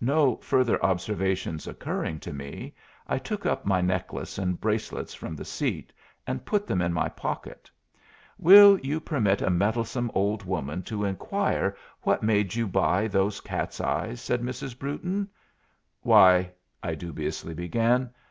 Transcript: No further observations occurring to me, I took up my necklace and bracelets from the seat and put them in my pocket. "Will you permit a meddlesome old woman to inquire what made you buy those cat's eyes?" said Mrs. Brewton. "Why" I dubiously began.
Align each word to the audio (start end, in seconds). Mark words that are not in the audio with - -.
No 0.00 0.36
further 0.36 0.82
observations 0.82 1.66
occurring 1.66 2.20
to 2.20 2.32
me, 2.32 2.74
I 3.06 3.18
took 3.18 3.44
up 3.44 3.66
my 3.66 3.82
necklace 3.82 4.38
and 4.38 4.58
bracelets 4.58 5.12
from 5.12 5.36
the 5.36 5.44
seat 5.44 5.92
and 6.26 6.46
put 6.46 6.66
them 6.66 6.80
in 6.80 6.90
my 6.94 7.10
pocket. 7.10 7.70
"Will 8.38 8.78
you 8.78 8.98
permit 8.98 9.42
a 9.42 9.50
meddlesome 9.50 10.10
old 10.14 10.42
woman 10.44 10.80
to 10.84 11.04
inquire 11.04 11.76
what 12.00 12.22
made 12.22 12.54
you 12.54 12.66
buy 12.66 13.08
those 13.08 13.42
cat's 13.42 13.78
eyes?" 13.78 14.22
said 14.22 14.40
Mrs. 14.40 14.78
Brewton. 14.78 15.28
"Why" 16.00 16.52
I 16.82 16.94
dubiously 16.94 17.52
began. 17.52 18.08